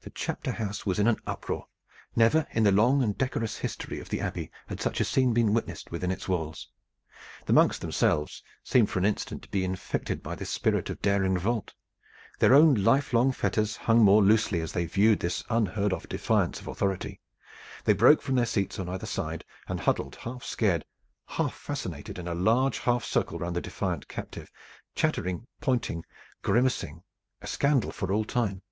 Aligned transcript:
The 0.00 0.12
chapter 0.14 0.52
house 0.52 0.86
was 0.86 0.98
in 0.98 1.06
an 1.06 1.18
uproar. 1.26 1.66
Never 2.16 2.46
in 2.52 2.62
the 2.64 2.72
long 2.72 3.02
and 3.02 3.18
decorous 3.18 3.58
history 3.58 4.00
of 4.00 4.08
the 4.08 4.22
Abbey 4.22 4.50
had 4.66 4.80
such 4.80 5.02
a 5.02 5.04
scene 5.04 5.34
been 5.34 5.52
witnessed 5.52 5.90
within 5.90 6.10
its 6.10 6.26
walls. 6.26 6.66
The 7.44 7.52
monks 7.52 7.78
themselves 7.78 8.42
seemed 8.64 8.88
for 8.88 8.98
an 8.98 9.04
instant 9.04 9.42
to 9.42 9.50
be 9.50 9.64
infected 9.66 10.22
by 10.22 10.34
this 10.34 10.48
spirit 10.48 10.88
of 10.88 11.02
daring 11.02 11.34
revolt. 11.34 11.74
Their 12.38 12.54
own 12.54 12.72
lifelong 12.72 13.32
fetters 13.32 13.76
hung 13.76 14.02
more 14.02 14.22
loosely 14.22 14.62
as 14.62 14.72
they 14.72 14.86
viewed 14.86 15.20
this 15.20 15.44
unheard 15.50 15.92
of 15.92 16.08
defiance 16.08 16.58
of 16.58 16.68
authority. 16.68 17.20
They 17.84 17.92
broke 17.92 18.22
from 18.22 18.36
their 18.36 18.46
seats 18.46 18.78
on 18.78 18.88
either 18.88 19.04
side 19.06 19.44
and 19.66 19.78
huddled 19.78 20.16
half 20.16 20.42
scared, 20.42 20.86
half 21.26 21.52
fascinated, 21.52 22.18
in 22.18 22.26
a 22.28 22.34
large 22.34 22.78
half 22.78 23.04
circle 23.04 23.38
round 23.38 23.54
the 23.56 23.60
defiant 23.60 24.08
captive, 24.08 24.50
chattering, 24.94 25.46
pointing, 25.60 26.02
grimacing, 26.40 27.02
a 27.42 27.46
scandal 27.46 27.92
for 27.92 28.10
all 28.10 28.24
time. 28.24 28.62